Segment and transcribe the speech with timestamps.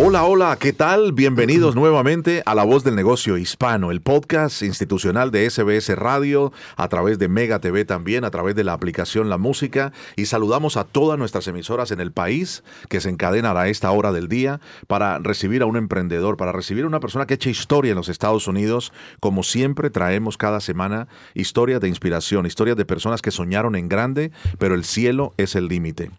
[0.00, 1.12] Hola, hola, ¿qué tal?
[1.12, 6.88] Bienvenidos nuevamente a La Voz del Negocio Hispano, el podcast institucional de SBS Radio, a
[6.88, 10.84] través de Mega TV también, a través de la aplicación La Música, y saludamos a
[10.84, 15.18] todas nuestras emisoras en el país que se encadenan a esta hora del día para
[15.18, 18.46] recibir a un emprendedor, para recibir a una persona que echa historia en los Estados
[18.46, 18.92] Unidos.
[19.18, 24.30] Como siempre, traemos cada semana historias de inspiración, historias de personas que soñaron en grande,
[24.58, 26.12] pero el cielo es el límite.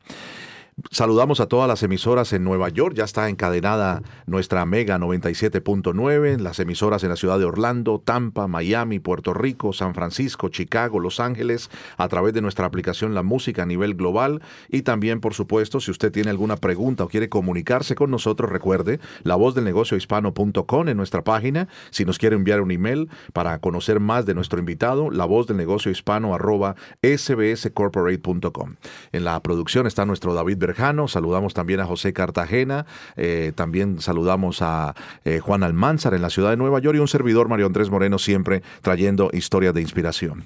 [0.92, 2.96] Saludamos a todas las emisoras en Nueva York.
[2.96, 9.00] Ya está encadenada nuestra Mega 97.9, las emisoras en la ciudad de Orlando, Tampa, Miami,
[9.00, 13.66] Puerto Rico, San Francisco, Chicago, Los Ángeles, a través de nuestra aplicación La Música a
[13.66, 14.42] nivel global.
[14.70, 19.00] Y también, por supuesto, si usted tiene alguna pregunta o quiere comunicarse con nosotros, recuerde
[19.24, 21.68] la voz del negocio hispano.com en nuestra página.
[21.90, 25.58] Si nos quiere enviar un email para conocer más de nuestro invitado, la voz del
[25.58, 28.76] negocio hispano arroba sbscorporate.com.
[29.12, 30.69] En la producción está nuestro David
[31.08, 36.52] Saludamos también a José Cartagena, eh, también saludamos a eh, Juan Almanzar en la ciudad
[36.52, 40.46] de Nueva York y un servidor Mario Andrés Moreno siempre trayendo historias de inspiración.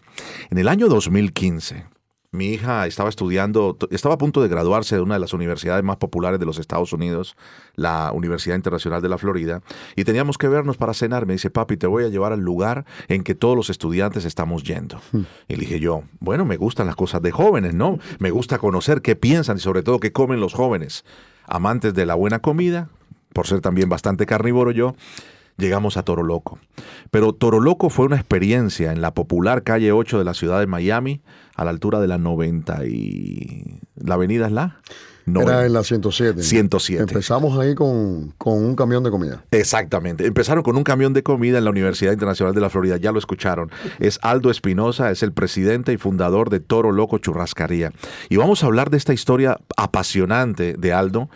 [0.50, 1.86] En el año 2015,
[2.34, 5.98] mi hija estaba estudiando, estaba a punto de graduarse de una de las universidades más
[5.98, 7.38] populares de los Estados Unidos,
[7.76, 9.62] la Universidad Internacional de la Florida,
[9.96, 11.28] y teníamos que vernos para cenar.
[11.28, 14.64] Me dice, papi, te voy a llevar al lugar en que todos los estudiantes estamos
[14.64, 15.00] yendo.
[15.48, 18.00] Y le dije yo, bueno, me gustan las cosas de jóvenes, ¿no?
[18.18, 21.06] Me gusta conocer qué piensan y sobre todo qué comen los jóvenes.
[21.46, 22.90] Amantes de la buena comida,
[23.32, 24.96] por ser también bastante carnívoro yo,
[25.58, 26.58] llegamos a Toro Loco.
[27.12, 30.66] Pero Toro Loco fue una experiencia en la popular calle 8 de la ciudad de
[30.68, 31.22] Miami,
[31.56, 33.80] a la altura de la 90 y...
[33.96, 34.80] ¿La avenida es la?
[35.26, 36.44] Era en la 107.
[36.44, 37.02] 107.
[37.02, 39.46] Empezamos ahí con, con, un camión de comida.
[39.52, 40.26] Exactamente.
[40.26, 42.98] Empezaron con un camión de comida en la Universidad Internacional de la Florida.
[42.98, 43.72] Ya lo escucharon.
[44.00, 47.92] Es Aldo Espinosa, es el presidente y fundador de Toro Loco Churrascaría.
[48.30, 51.30] Y vamos a hablar de esta historia apasionante de Aldo,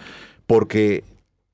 [0.47, 1.05] porque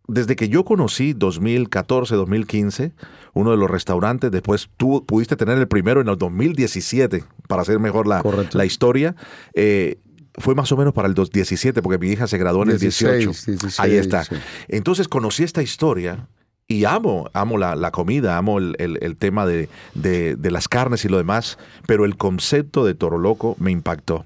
[0.08, 2.94] desde que yo conocí 2014, 2015,
[3.34, 7.80] uno de los restaurantes, después tú pudiste tener el primero en el 2017, para hacer
[7.80, 8.24] mejor la,
[8.54, 9.16] la historia.
[9.54, 9.98] Eh,
[10.36, 13.32] fue más o menos para el 2017, porque mi hija se graduó en el 18.
[13.78, 14.26] Ahí está.
[14.68, 16.28] Entonces conocí esta historia
[16.68, 21.10] y amo, amo la, comida, amo el, el, tema de, de, de, las carnes y
[21.10, 21.58] lo demás,
[21.88, 24.26] pero el concepto de Toro Loco me impactó.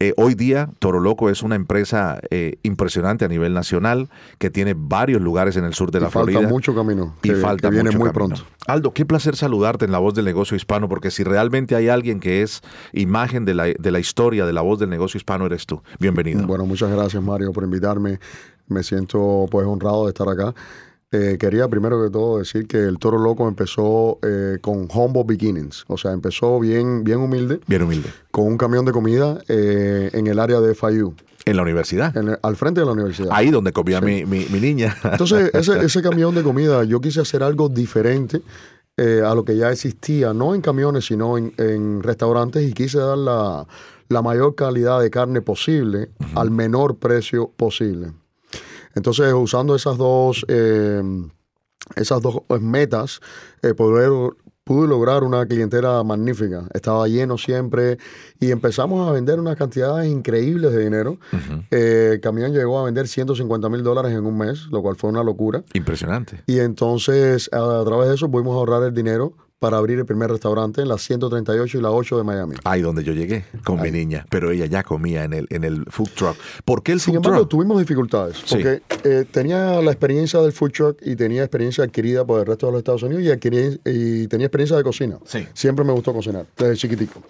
[0.00, 4.74] Eh, hoy día Toro Loco es una empresa eh, impresionante a nivel nacional que tiene
[4.76, 6.38] varios lugares en el sur de la Florida.
[6.38, 7.16] Falta mucho camino.
[7.24, 8.34] Y falta viene mucho muy camino.
[8.36, 8.50] pronto.
[8.68, 12.20] Aldo, qué placer saludarte en la voz del negocio hispano, porque si realmente hay alguien
[12.20, 15.66] que es imagen de la, de la historia de la voz del negocio hispano, eres
[15.66, 15.82] tú.
[15.98, 16.46] Bienvenido.
[16.46, 18.20] Bueno, muchas gracias Mario por invitarme.
[18.68, 20.54] Me siento pues honrado de estar acá.
[21.10, 25.84] Eh, quería primero que todo decir que el Toro Loco empezó eh, con humble beginnings,
[25.88, 27.60] o sea, empezó bien, bien humilde.
[27.66, 28.10] Bien humilde.
[28.30, 31.14] Con un camión de comida eh, en el área de FIU.
[31.46, 32.14] En la universidad.
[32.14, 33.30] En el- al frente de la universidad.
[33.32, 34.04] Ahí donde comía Sí.
[34.04, 34.94] mi, mi- mi niña.
[35.02, 38.42] Entonces, ese, ese camión de comida, yo quise hacer algo diferente
[38.98, 42.98] eh, a lo que ya existía, no en camiones, sino en, en restaurantes, y quise
[42.98, 43.66] dar la,
[44.10, 48.08] la mayor calidad de carne posible al menor precio posible.
[48.98, 51.02] Entonces, usando esas dos, eh,
[51.96, 53.20] esas dos eh, metas,
[53.62, 54.10] eh, poder,
[54.64, 56.64] pude lograr una clientela magnífica.
[56.74, 57.96] Estaba lleno siempre
[58.38, 61.18] y empezamos a vender unas cantidades increíbles de dinero.
[61.70, 65.08] Eh, el camión llegó a vender 150 mil dólares en un mes, lo cual fue
[65.08, 65.64] una locura.
[65.72, 66.42] Impresionante.
[66.46, 70.30] Y entonces, a, a través de eso, pudimos ahorrar el dinero para abrir el primer
[70.30, 72.54] restaurante en la 138 y la 8 de Miami.
[72.64, 75.84] Ahí donde yo llegué con mi niña, pero ella ya comía en el, en el
[75.90, 76.36] food truck.
[76.64, 77.50] ¿Por qué el Sin food embargo, truck?
[77.50, 78.54] tuvimos dificultades, Sí.
[78.54, 82.66] porque eh, tenía la experiencia del food truck y tenía experiencia adquirida por el resto
[82.66, 85.18] de los Estados Unidos y, adquirí- y tenía experiencia de cocina.
[85.24, 85.46] Sí.
[85.54, 87.20] Siempre me gustó cocinar, desde chiquitico.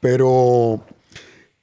[0.00, 0.80] Pero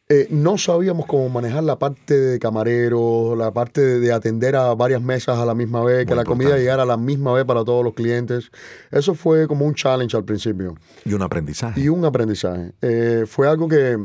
[0.07, 5.01] eh, no sabíamos cómo manejar la parte de camarero, la parte de, atender a varias
[5.01, 7.83] mesas a la misma vez, que la comida llegara a la misma vez para todos
[7.83, 8.51] los clientes.
[8.91, 10.75] Eso fue como un challenge al principio.
[11.05, 11.81] Y un aprendizaje.
[11.81, 12.73] Y un aprendizaje.
[12.83, 13.97] Eh, fue algo que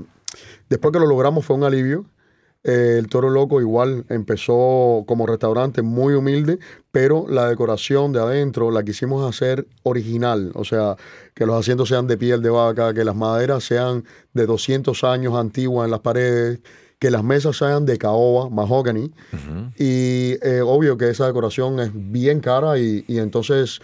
[0.71, 2.07] después que lo logramos fue un alivio.
[2.63, 6.59] Eh, el Toro Loco igual empezó como restaurante muy humilde,
[6.93, 10.97] pero la decoración de adentro la quisimos hacer original, o sea,
[11.35, 14.05] que los asientos sean de piel de vaca, que las maderas sean
[14.35, 16.61] de 200 años antiguas en las paredes,
[16.99, 19.11] que las mesas sean de caoba, mahogany,
[19.79, 23.81] y eh, obvio que esa decoración es bien cara y, y entonces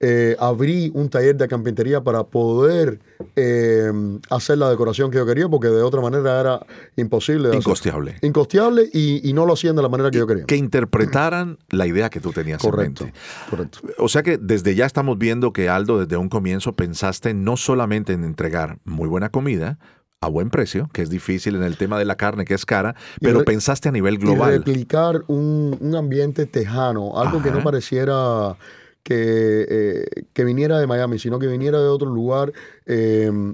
[0.00, 3.00] eh, abrí un taller de carpintería para poder
[3.36, 3.90] eh,
[4.30, 7.54] hacer la decoración que yo quería, porque de otra manera era imposible.
[7.54, 8.16] Incosteable.
[8.22, 10.44] Incosteable y, no lo hacían de la manera que yo quería.
[10.44, 13.20] Que interpretaran la idea que tú tenías correcto, en mente.
[13.50, 13.78] Correcto.
[13.98, 18.12] O sea que desde ya estamos viendo que Aldo, desde un comienzo, pensaste no solamente
[18.12, 19.78] en entregar muy buena comida,
[20.24, 22.96] a buen precio, que es difícil en el tema de la carne, que es cara,
[23.20, 24.54] pero pensaste a nivel global.
[24.54, 28.56] Y replicar un, ambiente tejano, algo que no pareciera
[29.04, 32.52] que, eh, que viniera de Miami, sino que viniera de otro lugar.
[32.86, 33.52] Em,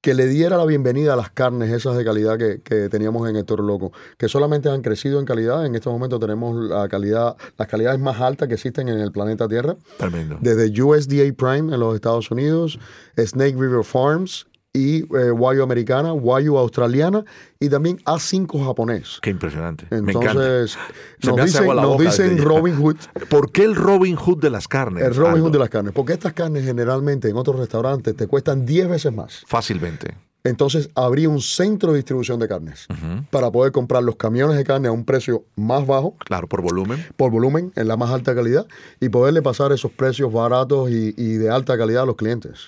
[0.00, 3.34] que le diera la bienvenida a las carnes esas de calidad que, que, teníamos en
[3.34, 5.66] el Toro Loco, que solamente han crecido en calidad.
[5.66, 9.48] En este momento tenemos la calidad, las calidades más altas que existen en el planeta
[9.48, 9.74] Tierra.
[9.98, 10.38] Tremendo.
[10.40, 12.78] Desde USDA Prime en los Estados Unidos,
[13.18, 14.46] Snake River Farms
[14.76, 17.24] y eh, Wayu americana, Wayu australiana
[17.58, 19.18] y también A5 japonés.
[19.22, 19.86] Qué impresionante.
[19.90, 20.76] Entonces,
[21.22, 22.96] nos dicen, nos dicen Robin Hood.
[23.30, 25.02] ¿Por qué el Robin Hood de las carnes?
[25.02, 25.94] El Robin Hood de las carnes.
[25.94, 29.44] Porque estas carnes generalmente en otros restaurantes te cuestan 10 veces más.
[29.46, 30.14] Fácilmente.
[30.44, 32.86] Entonces habría un centro de distribución de carnes
[33.30, 36.14] para poder comprar los camiones de carne a un precio más bajo.
[36.18, 37.04] Claro, por volumen.
[37.16, 38.66] Por volumen, en la más alta calidad,
[39.00, 42.66] y poderle pasar esos precios baratos y, y de alta calidad a los clientes.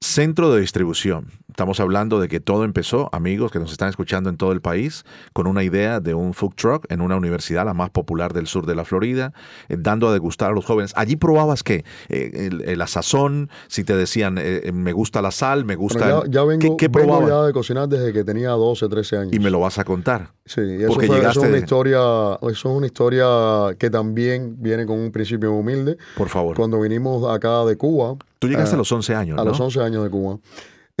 [0.00, 1.32] Centro de distribución.
[1.48, 5.04] Estamos hablando de que todo empezó, amigos que nos están escuchando en todo el país,
[5.32, 8.64] con una idea de un food truck en una universidad, la más popular del sur
[8.64, 9.32] de la Florida,
[9.68, 10.92] eh, dando a degustar a los jóvenes.
[10.94, 11.84] Allí probabas qué?
[12.10, 16.22] Eh, la sazón, si te decían, eh, me gusta la sal, me gusta...
[16.28, 19.32] ya, vengo, ¿Qué, vengo ya de cocinar desde que tenía 12, 13 años.
[19.32, 20.30] Y me lo vas a contar.
[20.44, 21.40] Sí, eso, Porque llegaste...
[21.40, 21.98] es una historia,
[22.40, 23.26] eso es una historia
[23.76, 25.98] que también viene con un principio humilde.
[26.16, 26.54] Por favor.
[26.54, 30.04] Cuando vinimos acá de Cuba, Tú llegaste a los 11 años, A los 11 años
[30.04, 30.38] de Cuba.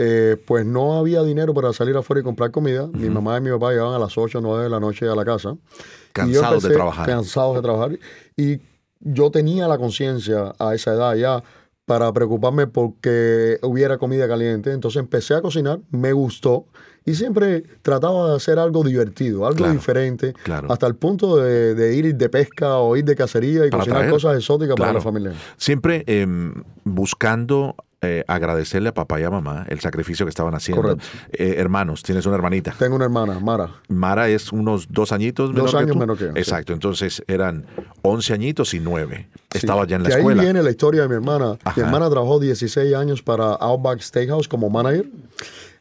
[0.00, 2.86] Eh, pues no había dinero para salir afuera y comprar comida.
[2.86, 5.14] Mi mamá y mi papá llegaban a las 8 o 9 de la noche a
[5.14, 5.56] la casa.
[6.12, 7.06] Cansados de trabajar.
[7.06, 7.98] Cansados de trabajar.
[8.36, 8.60] Y
[9.00, 11.42] yo tenía la conciencia a esa edad ya
[11.84, 14.72] para preocuparme porque hubiera comida caliente.
[14.72, 16.66] Entonces empecé a cocinar, me gustó
[17.08, 20.34] y siempre trataba de hacer algo divertido, algo diferente,
[20.68, 24.76] hasta el punto de, ir de pesca o ir de cacería y cocinar cosas exóticas
[24.76, 25.32] para la familia.
[25.56, 26.52] Siempre em,
[26.84, 30.98] buscando eh, agradecerle a papá y a mamá el sacrificio que estaban haciendo.
[31.32, 32.74] Eh, hermanos, tienes una hermanita.
[32.78, 33.70] Tengo una hermana, Mara.
[33.88, 36.30] Mara es unos dos añitos menor Dos años que menos que yo.
[36.34, 37.64] Exacto, entonces eran
[38.02, 39.30] 11 añitos y 9.
[39.54, 40.42] Estaba ya en la escuela.
[40.42, 41.56] Ahí viene la historia de mi hermana.
[41.74, 45.06] Mi hermana trabajó 16 años para Outback Steakhouse como manager.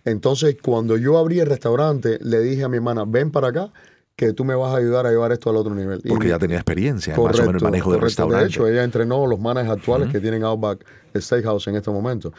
[0.07, 3.74] Entonces, cuando yo abrí el restaurante, le dije a mi hermana, ven para acá,
[4.15, 6.01] que tú me vas a ayudar a llevar esto al otro nivel.
[6.07, 8.45] Porque ya tenía experiencia, más o menos el manejo del restaurante.
[8.45, 12.31] De hecho, ella entrenó los managers actuales que tienen Outback Steakhouse en este momento.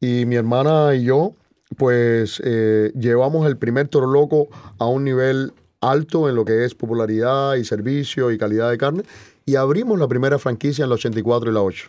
[0.00, 1.32] Y mi hermana y yo,
[1.78, 6.74] pues, eh, llevamos el primer Toro Loco a un nivel alto en lo que es
[6.74, 9.02] popularidad y servicio y calidad de carne.
[9.46, 11.88] Y abrimos la primera franquicia en la 84 y la 8.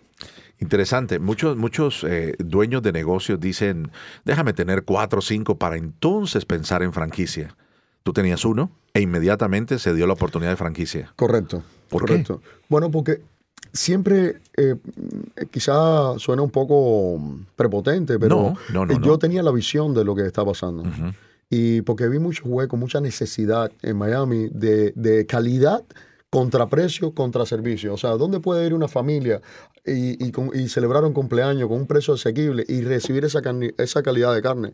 [0.60, 1.20] Interesante.
[1.20, 3.92] Muchos, muchos eh, dueños de negocios dicen,
[4.26, 7.56] déjame tener cuatro o cinco para entonces pensar en franquicia.
[8.04, 11.14] Tú tenías uno e inmediatamente se dio la oportunidad de franquicia.
[11.16, 11.64] Correcto.
[11.90, 12.42] ¿Por correcto.
[12.68, 13.22] Bueno, porque
[13.72, 14.76] siempre, eh,
[15.50, 17.22] quizá suena un poco
[17.56, 18.54] prepotente, pero
[19.02, 20.84] yo tenía la visión de lo que está pasando.
[21.50, 25.84] Y porque vi muchos huecos, mucha necesidad en Miami de, de calidad
[26.30, 27.94] contra precio, contra servicio.
[27.94, 29.42] O sea, ¿dónde puede ir una familia
[29.86, 33.42] y, y, celebrar un cumpleaños con un precio asequible y recibir esa,
[33.78, 34.74] esa calidad de carne?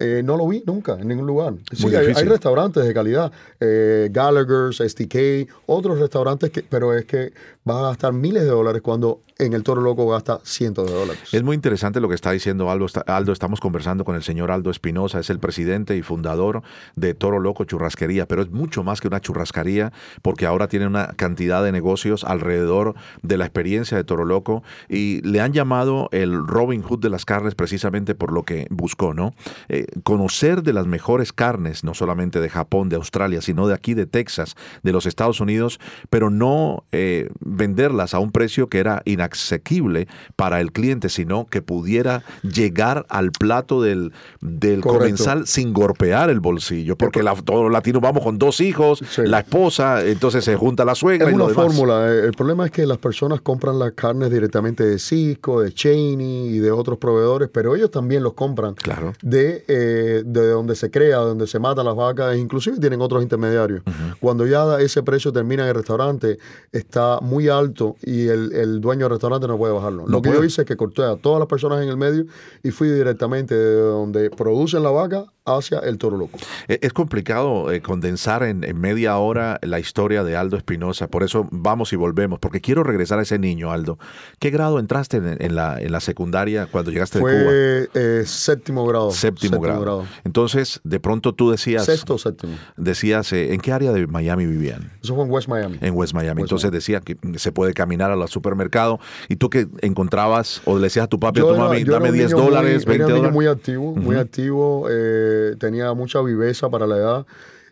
[0.00, 1.54] Eh, no lo vi nunca en ningún lugar.
[1.72, 7.32] Sí, hay, restaurantes de calidad, eh, Gallagher's, STK, otros restaurantes, que, pero es que
[7.68, 11.22] va a gastar miles de dólares cuando en el Toro Loco gasta cientos de dólares.
[11.32, 12.86] Es muy interesante lo que está diciendo Aldo.
[13.06, 16.62] Aldo, estamos conversando con el señor Aldo Espinosa, es el presidente y fundador
[16.96, 21.08] de Toro Loco Churrasquería, pero es mucho más que una churrascaría porque ahora tiene una
[21.14, 26.46] cantidad de negocios alrededor de la experiencia de Toro Loco y le han llamado el
[26.46, 29.34] Robin Hood de las carnes precisamente por lo que buscó, ¿no?
[29.68, 33.94] Eh, conocer de las mejores carnes, no solamente de Japón, de Australia, sino de aquí,
[33.94, 35.80] de Texas, de los Estados Unidos,
[36.10, 41.62] pero no eh, venderlas a un precio que era inasequible para el cliente, sino que
[41.62, 47.72] pudiera llegar al plato del, del comensal sin golpear el bolsillo, porque la, todos los
[47.72, 51.26] latinos vamos con dos hijos, la esposa, entonces se junta la suegra.
[51.28, 51.66] Es y una lo demás.
[51.66, 52.12] fórmula.
[52.12, 56.48] eh, El problema es que las personas compran las carnes directamente de Cisco, de Cheney
[56.48, 59.12] y de otros proveedores, pero ellos también los compran Claro.
[59.22, 63.22] de, eh, de donde se crea, donde se matan las vacas, e inclusive tienen otros
[63.22, 63.82] intermediarios.
[64.20, 66.38] Cuando ya ese precio termina en el restaurante,
[66.72, 70.04] está muy alto y el, el dueño del restaurante no puede bajarlo.
[70.04, 72.26] No Lo que yo hice es que corté a todas las personas en el medio
[72.62, 75.24] y fui directamente de donde producen la vaca
[75.56, 76.38] hacia el toro loco.
[76.68, 81.22] E- Es complicado eh, condensar en, en media hora la historia de Aldo Espinosa, por
[81.22, 83.98] eso vamos y volvemos, porque quiero regresar a ese niño, Aldo.
[84.38, 87.32] ¿Qué grado entraste en, en la, en la secundaria cuando llegaste de Cuba?
[87.32, 89.10] Fue eh, séptimo grado.
[89.10, 90.04] Séptimo, grado.
[90.24, 92.54] Entonces, de pronto tú decías, Sexto o séptimo.
[92.76, 94.92] decías eh, ¿en qué área de Miami vivían?
[95.02, 95.78] Eso fue en West Miami.
[95.80, 96.42] En West Miami.
[96.42, 100.84] West Entonces decía que se puede caminar al supermercado y tú que encontrabas o le
[100.84, 102.36] decías a tu papi o a Yo tu mami, yo era dame un 10 niño
[102.42, 103.34] muy- dólares, era 20 un niño dólares.
[103.34, 107.26] muy activo, muy activo, eh, tenía mucha viveza para la edad.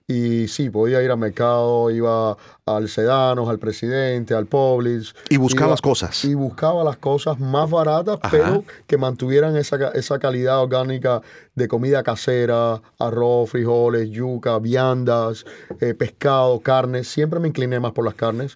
[0.09, 5.17] Y sí, podía ir al mercado, iba al Sedanos, al presidente, al Publix.
[5.31, 6.25] Y buscabas iba- cosas.
[6.25, 8.31] Y buscaba las cosas más baratas, Ajá.
[8.31, 11.23] pero que mantuvieran esa, esa calidad orgánica
[11.57, 15.45] de comida casera, arroz, frijoles, yuca, viandas,
[15.81, 17.03] eh, pescado, carne.
[17.03, 18.55] Siempre me incliné más por las carnes,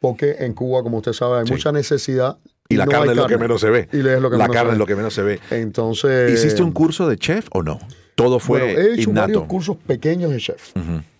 [0.00, 1.52] porque en Cuba, como usted sabe, hay Sí.
[1.52, 2.36] mucha necesidad.
[2.68, 3.88] Y la no carne es lo que menos se ve.
[3.90, 4.72] Y es lo que la menos se carne ve.
[4.74, 5.40] es lo que menos se ve.
[5.50, 6.30] Entonces.
[6.30, 7.78] ¿Hiciste un curso de chef o no?
[8.22, 9.26] Todo fue Bueno, he hecho innato.
[9.28, 10.72] varios cursos pequeños de chef.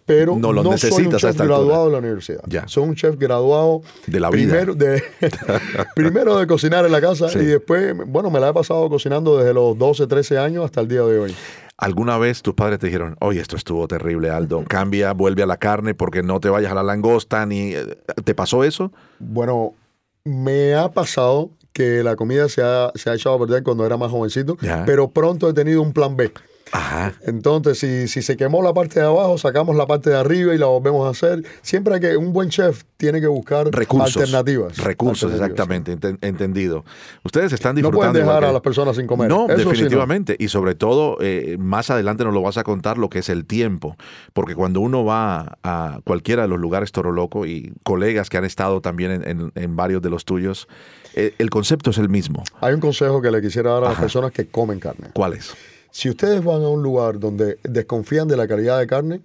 [0.07, 2.41] Pero No no, los soy un chef graduado de la universidad.
[2.47, 2.67] Ya.
[2.67, 4.49] Soy un chef graduado De la vida.
[4.61, 5.03] Primero de,
[5.95, 7.39] primero de cocinar en la casa Sí.
[7.39, 10.89] y después, bueno, me la he pasado cocinando desde los 12, 13 años hasta el
[10.89, 11.35] día de hoy.
[11.77, 15.57] ¿Alguna vez tus padres te dijeron, oye, esto estuvo terrible, Aldo, cambia, vuelve a la
[15.57, 17.73] carne porque no te vayas a la langosta, ni...
[17.75, 18.93] eh, ¿Te pasó eso?
[19.19, 19.75] Bueno,
[20.25, 23.97] me ha pasado que la comida se ha, se ha echado a perder cuando era
[23.97, 26.33] más jovencito, pero pronto he tenido un plan B.
[26.73, 27.15] Ajá.
[27.27, 30.59] Entonces, si, si se quemó la parte de abajo, sacamos la parte de arriba y
[30.59, 31.45] la volvemos a hacer.
[31.63, 34.17] Siempre hay que, un buen chef tiene que buscar Recursos.
[34.19, 34.77] alternativas.
[34.79, 36.85] Recursos, exactamente, enten- entendido.
[37.25, 38.13] Ustedes están No disfrutando.
[38.13, 39.29] pueden dejar a las personas sin comer.
[39.29, 39.71] No, Eso sí, no.
[39.71, 40.37] definitivamente.
[40.39, 43.47] Y sobre todo, eh, más adelante nos lo vas a contar lo que es el
[43.47, 43.97] tiempo.
[44.33, 48.45] Porque cuando uno va a cualquiera de los lugares Toro Loco y colegas que han
[48.45, 50.69] estado también en, en- en varios de los tuyos,
[51.15, 52.45] eh, el concepto es el mismo.
[52.61, 55.09] Hay un consejo que le quisiera dar a las personas que comen carne.
[55.15, 55.53] ¿Cuál es?
[55.91, 59.21] Si ustedes van a un lugar donde desconfían de la calidad de carne,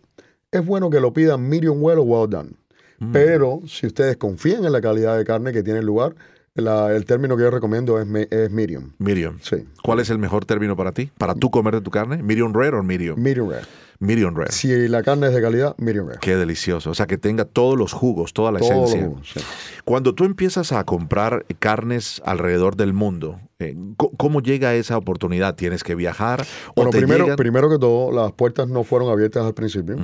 [0.51, 2.51] es bueno que lo pidan medium well o well done.
[3.00, 3.12] Mm.
[3.12, 6.15] Pero si ustedes confían en la calidad de carne que tiene el lugar,
[6.56, 8.92] la- el término que yo recomiendo es, es medium.
[8.98, 9.38] Medium.
[9.42, 9.58] Sí.
[9.84, 11.12] ¿Cuál es el mejor término para ti?
[11.18, 12.24] ¿Para tú comer de tu carne?
[12.24, 13.20] ¿Medium rare o medium?
[13.20, 13.66] Medium rare.
[14.00, 14.52] Medium rare.
[14.52, 16.20] Si la carne es de calidad, medium rare.
[16.22, 16.90] Qué delicioso.
[16.90, 19.08] O sea, que tenga todos los jugos, toda la Todos los esencia.
[19.08, 19.40] jugos, sí.
[19.86, 23.76] Cuando tú empiezas a comprar carnes alrededor del mundo, eh,
[24.18, 25.56] ¿cómo llega esa oportunidad?
[25.56, 26.42] ¿Tienes que viajar?
[26.72, 27.38] ¿O Bueno, te primero, llegan?
[27.38, 29.96] primero que todo, las puertas no fueron abiertas al principio.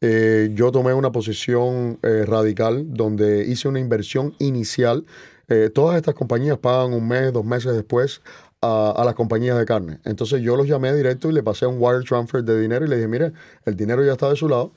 [0.00, 5.04] Eh, yo tomé una posición eh, radical donde hice una inversión inicial.
[5.48, 8.20] Eh, todas estas compañías pagan un mes, dos meses después
[8.60, 9.98] a, a las compañías de carne.
[10.04, 12.96] Entonces yo los llamé directo y le pasé un wire transfer de dinero y le
[12.96, 13.32] dije, mire,
[13.64, 14.72] el dinero ya está de su lado.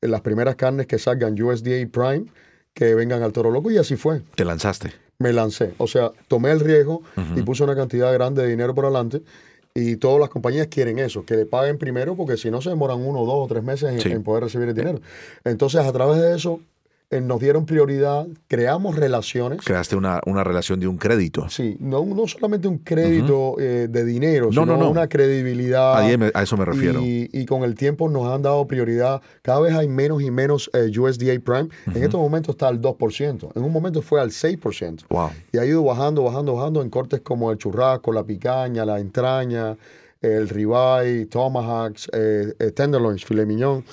[0.00, 2.26] Las primeras carnes que salgan USDA Prime,
[2.74, 4.22] que vengan al Toro Loco y así fue.
[4.34, 4.92] Te lanzaste.
[5.18, 5.74] Me lancé.
[5.78, 7.02] O sea, tomé el riesgo
[7.36, 9.22] y puse una cantidad grande de dinero por adelante.
[9.76, 13.00] Y todas las compañías quieren eso, que le paguen primero, porque si no se demoran
[13.00, 14.10] uno, dos o tres meses en, Sí.
[14.12, 15.00] en poder recibir el dinero.
[15.44, 16.60] Entonces, a través de eso,
[17.16, 19.60] eh, nos dieron prioridad, creamos relaciones.
[19.64, 21.48] Creaste una, una relación de un crédito.
[21.48, 24.90] Sí, no, no solamente un crédito eh, de dinero, No, sino no, no.
[24.90, 25.96] una credibilidad.
[25.98, 27.00] Ahí me- a eso me refiero.
[27.00, 29.22] Y, y con el tiempo nos han dado prioridad.
[29.42, 31.68] Cada vez hay menos y menos eh, USDA Prime.
[31.94, 33.52] En estos momentos está al 2%.
[33.54, 35.04] En un momento fue al 6%.
[35.08, 35.30] Wow.
[35.52, 39.76] Y ha ido bajando, bajando, bajando en cortes como el churrasco, la picaña, la entraña,
[40.20, 42.10] el ribeye, tomahawks,
[42.74, 43.84] tenderloins, filet mignon.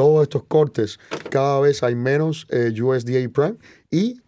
[0.00, 3.58] Todos estos cortes, cada vez hay menos eh, USDA Prime.
[3.90, 4.22] Y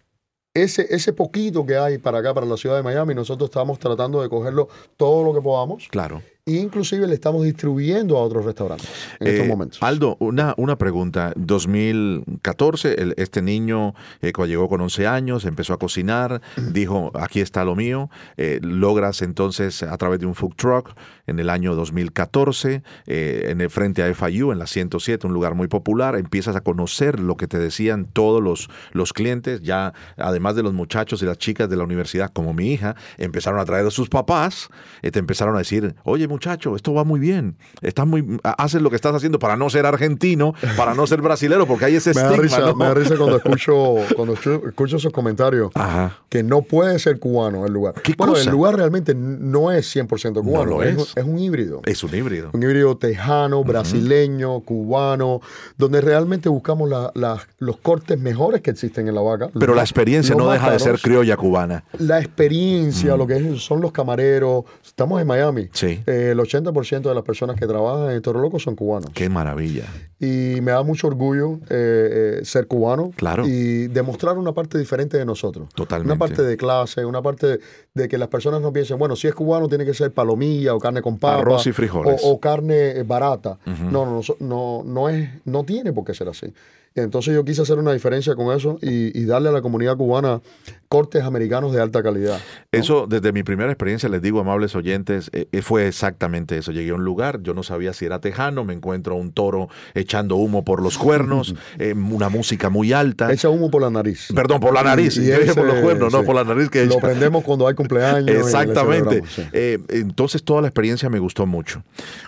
[0.53, 4.21] ese, ese poquito que hay para acá, para la ciudad de Miami, nosotros estamos tratando
[4.21, 5.89] de cogerlo todo lo que podamos.
[5.89, 6.21] Claro.
[6.45, 8.89] Inclusive le estamos distribuyendo a otros restaurantes
[9.21, 9.79] en estos Eh, momentos.
[9.81, 11.33] Aldo, una, una pregunta.
[11.37, 17.41] 2014, el- este niño eh, cuando llegó con 11 años, empezó a cocinar, dijo, aquí
[17.41, 18.11] está lo mío.
[18.39, 20.91] Eh, logras entonces a través de un food truck
[21.29, 25.55] en el año 2014, eh, en el frente a FIU, en la 107, un lugar
[25.55, 30.57] muy popular, empiezas a conocer lo que te decían todos los, los clientes, ya además
[30.57, 33.87] de los muchachos y las chicas de la universidad, como mi hija, empezaron a traer
[33.87, 34.71] a sus papás,
[35.03, 37.57] te empezaron a decir, oye, muchacho, esto va muy bien.
[37.81, 41.67] Estás muy, haces lo que estás haciendo para no ser argentino, para no ser brasilero,
[41.67, 42.37] porque hay ese me estigma.
[42.37, 42.75] Da risa, ¿no?
[42.75, 46.19] Me da risa cuando escucho, cuando escucho esos comentarios Ajá.
[46.29, 47.95] que no puede ser cubano el lugar.
[48.03, 48.45] ¿Qué bueno, cosa?
[48.45, 50.97] el lugar realmente no es 100% cubano, lo es.
[50.97, 51.13] es.
[51.17, 51.81] es un híbrido.
[51.85, 52.51] Es un híbrido.
[52.53, 55.41] Un híbrido tejano, brasileño, cubano,
[55.77, 59.49] donde realmente buscamos la- la- los cortes mejores que existen en la vaca.
[59.53, 61.85] Pero los la experiencia no deja de ser criolla cubana.
[61.99, 64.65] La experiencia, lo que es- son los camareros.
[64.85, 65.69] Estamos en Miami.
[65.73, 66.03] Sí.
[66.07, 69.11] Eh, el 80% de las personas que trabajan en Toro Loco son cubanos.
[69.15, 69.85] Qué maravilla.
[70.19, 73.11] Y me da mucho orgullo eh, eh, ser cubano.
[73.17, 73.47] Claro.
[73.47, 75.69] Y demostrar una parte diferente de nosotros.
[75.75, 76.13] Totalmente.
[76.13, 77.61] Una parte de clase, una parte
[77.95, 80.79] de, que las personas no piensen, bueno, si es cubano tiene que ser palomilla o
[80.81, 81.41] carne con papa.
[81.41, 82.21] Arroz y frijoles.
[82.25, 83.59] O, o carne eh, barata.
[83.67, 86.53] No, no, no, no, no, es, no tiene por qué ser así.
[86.95, 90.43] Entonces yo quise hacer una diferencia con eso y, y darle a la comunidad cubana
[90.91, 92.39] cortes americanos de alta calidad.
[92.71, 96.71] Eso, desde mi primera experiencia, les digo, amables oyentes, eh, eh, fue exactamente eso.
[96.71, 99.71] Llegué a un lugar, yo no sabía si era tejano, me encuentro a un toro
[99.95, 103.33] echando humo por los cuernos, eh, una música muy alta.
[103.33, 104.29] Echa humo por la nariz.
[104.35, 105.17] Perdón, por la nariz.
[105.17, 107.01] Y- y por los cuernos, no por la nariz que Lo echa.
[107.01, 108.37] prendemos cuando hay cumpleaños.
[108.47, 109.23] Exactamente.
[109.29, 109.43] sí.
[109.53, 111.83] Eh, entonces toda la experiencia me gustó mucho.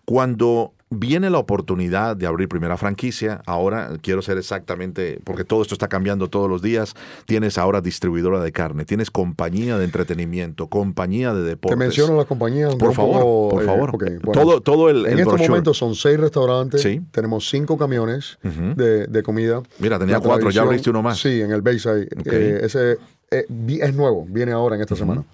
[0.05, 5.75] Cuando viene la oportunidad de abrir primera franquicia, ahora quiero ser exactamente, porque todo esto
[5.75, 6.95] está cambiando todos los días,
[7.27, 11.79] tienes ahora distribuidora de carne, tienes compañía de entretenimiento, compañía de Te deportes.
[11.79, 12.77] menciono las compañías.
[12.77, 13.91] Por favor, poco, por eh, favor.
[13.93, 14.41] ok, bueno.
[14.41, 15.49] todo, todo el, En el estos brochure.
[15.49, 17.01] momentos son seis restaurantes, Sí.
[17.11, 19.63] tenemos cinco camiones de, de comida.
[19.81, 21.19] Mira, tenía cuatro, ya abriste uno más.
[21.19, 22.07] Sí, en el Bayside.
[22.27, 22.99] Eh, ese
[23.33, 23.47] eh,
[23.81, 25.25] es nuevo, viene ahora en esta semana.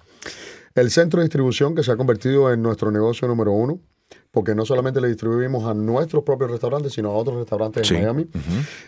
[0.75, 3.79] El centro de distribución que se ha convertido en nuestro negocio número uno,
[4.31, 7.95] porque no solamente le distribuimos a nuestros propios restaurantes, sino a otros restaurantes Sí.
[7.95, 8.27] en Miami.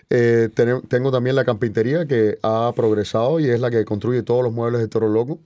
[0.09, 0.49] Eh,
[0.87, 4.81] tengo también la carpintería que ha progresado y es la que construye todos los muebles
[4.81, 5.39] de Toro Loco.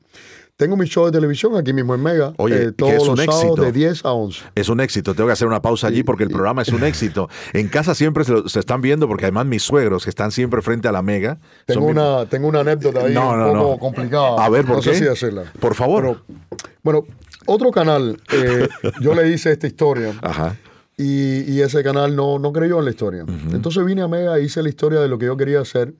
[0.57, 3.15] Tengo mi show de televisión aquí mismo en Mega, Oye, eh, que todos es un
[3.15, 3.61] los sábados éxito.
[3.61, 4.41] de 10 a 11.
[4.55, 7.29] Es un éxito, tengo que hacer una pausa allí porque el programa es un éxito.
[7.53, 10.63] En casa siempre se, lo- se están viendo porque además mis suegros que están siempre
[10.63, 11.37] frente a la mega.
[11.67, 13.77] Tengo mi- una, tengo una anécdota ahí No, un no, poco no.
[13.77, 14.43] complicada.
[14.43, 14.89] A ver, ¿por no qué?
[14.93, 15.43] sé si decirla.
[15.59, 16.01] Por favor.
[16.01, 17.05] Pero, bueno,
[17.45, 18.67] otro canal, eh,
[19.01, 20.55] yo le hice esta historia Ajá.
[20.97, 23.25] y, y ese canal no, no creyó en la historia.
[23.53, 25.93] Entonces vine a Mega, hice la historia de lo que yo quería hacer,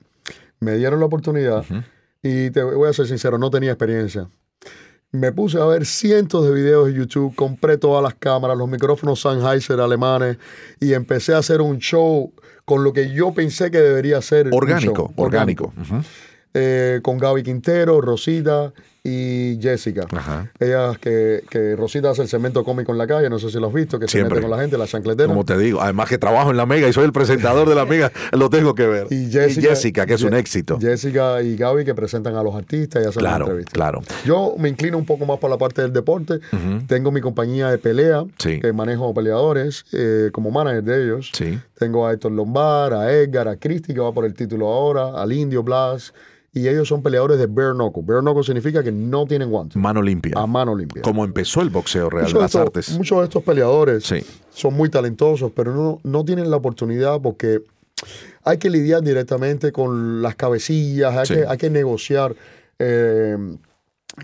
[0.58, 1.64] me dieron la oportunidad
[2.24, 4.28] y te voy a ser sincero, no tenía experiencia.
[5.10, 9.20] Me puse a ver cientos de videos de YouTube, compré todas las cámaras, los micrófonos
[9.20, 10.36] Sennheiser alemanes
[10.80, 12.32] y empecé a hacer un show
[12.66, 14.48] con lo que yo pensé que debería ser.
[14.48, 15.72] un Orgánico, orgánico.
[16.52, 18.72] Eh, con Gaby Quintero, Rosita
[19.04, 20.06] y Jessica.
[20.10, 20.50] Ajá.
[20.58, 23.68] Ellas que, que Rosita hace el cemento cómico en la calle, no sé si lo
[23.68, 24.28] has visto, que Siempre.
[24.30, 25.28] se mete con la gente, la chancletera.
[25.28, 27.84] Como te digo, además que trabajo en la mega y soy el presentador de la
[27.86, 29.06] mega, lo tengo que ver.
[29.10, 30.78] Y Jessica, que es un éxito.
[30.80, 33.72] Jessica y Gaby que presentan a los artistas y hacen las Claro, entrevistas.
[33.72, 34.00] claro.
[34.24, 36.40] Yo me inclino un poco más por la parte del deporte.
[36.86, 38.60] Tengo mi compañía de pelea, Sí.
[38.60, 41.30] que manejo peleadores eh, como manager de ellos.
[41.32, 41.58] Sí.
[41.78, 45.32] Tengo a Héctor Lombard, a Edgar, a Cristi, que va por el título ahora, al
[45.32, 46.12] Indio Blas.
[46.58, 48.02] Y ellos son peleadores de bare knuckle.
[48.04, 49.76] Bare knuckle significa que no tienen guantes.
[49.76, 50.32] Mano limpia.
[50.36, 51.02] A mano limpia.
[51.02, 52.90] Como empezó el boxeo real, Muchos de, las estos, artes.
[52.96, 54.24] muchos de estos peleadores Sí.
[54.50, 57.62] son muy talentosos, pero no, no tienen la oportunidad porque
[58.44, 61.34] hay que lidiar directamente con las cabecillas, hay, Sí.
[61.34, 62.34] que, hay que negociar
[62.78, 63.36] eh,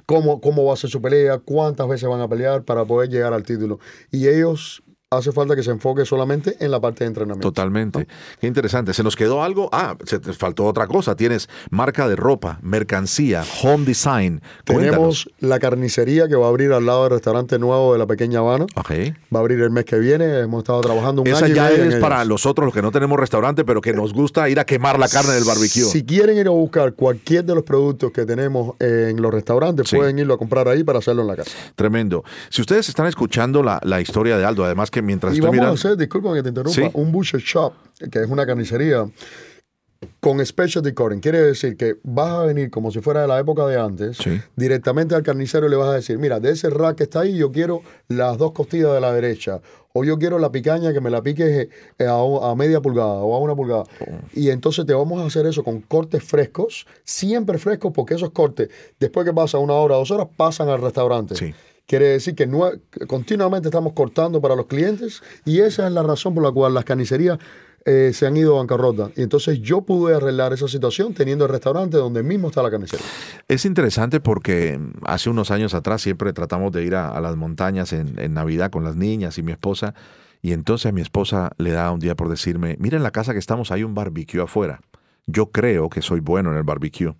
[0.07, 3.33] cómo, cómo va a ser su pelea, cuántas veces van a pelear para poder llegar
[3.33, 3.81] al título.
[4.13, 4.83] Y ellos
[5.17, 7.49] hace falta que se enfoque solamente en la parte de entrenamiento.
[7.49, 8.07] Totalmente.
[8.41, 8.93] Qué interesante.
[8.95, 9.69] ¿Se nos quedó algo?
[9.73, 11.15] Ah, se te faltó otra cosa.
[11.17, 14.41] Tienes marca de ropa, mercancía, home design.
[14.67, 14.75] Cuéntanos.
[14.95, 18.41] Tenemos la carnicería que va a abrir al lado del restaurante nuevo de la Pequeña
[18.41, 18.67] Habana.
[18.77, 18.91] Ok.
[19.35, 20.41] Va a abrir el mes que viene.
[20.41, 22.29] Hemos estado trabajando un Esa año ya es para ellas.
[22.29, 25.33] nosotros los que no tenemos restaurante, pero que nos gusta ir a quemar la carne
[25.33, 25.85] del barbecue.
[25.85, 29.97] Si quieren ir a buscar cualquier de los productos que tenemos en los restaurantes, Sí.
[29.97, 31.51] pueden irlo a comprar ahí para hacerlo en la casa.
[31.75, 32.25] Tremendo.
[32.49, 35.55] Si ustedes están escuchando la, la historia de Aldo, además que mientras y estoy vamos
[35.55, 35.71] mirando.
[35.73, 36.91] a hacer, disculpa que te interrumpa, Sí.
[36.95, 37.73] un butcher shop,
[38.11, 39.07] que es una carnicería,
[40.21, 41.21] con specialty cutting.
[41.21, 44.41] Quiere decir que vas a venir como si fuera de la época de antes, Sí.
[44.55, 47.37] directamente al carnicero y le vas a decir, mira, de ese rack que está ahí,
[47.39, 49.61] yo quiero las dos costillas de la derecha.
[49.97, 53.39] O yo quiero la picaña que me la piques eh, a, media pulgada o a
[53.39, 53.85] una pulgada.
[54.35, 58.69] Y entonces te vamos a hacer eso con cortes frescos, siempre frescos, porque esos cortes,
[58.99, 61.37] después que pasa una hora, dos horas, pasan al restaurante.
[61.37, 61.55] Sí.
[61.87, 62.49] Quiere decir que,
[63.07, 66.85] continuamente estamos cortando para los clientes y esa es la razón por la cual las
[66.85, 67.39] carnicerías
[67.85, 69.11] eh, se han ido a bancarrota.
[69.15, 73.05] Y entonces yo pude arreglar esa situación teniendo el restaurante donde mismo está la carnicería.
[73.49, 78.19] Es interesante porque hace unos años atrás siempre tratamos de ir a, las montañas en,
[78.19, 79.95] en Navidad con las niñas y mi esposa.
[80.41, 83.39] Y entonces mi esposa le da un día por decirme, mira en la casa que
[83.39, 84.81] estamos hay un barbecue afuera.
[85.27, 87.15] Yo creo que soy bueno en el barbecue.